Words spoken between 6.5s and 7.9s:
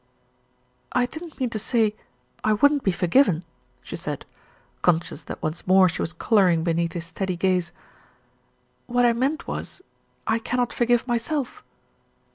be neath his steady gaze.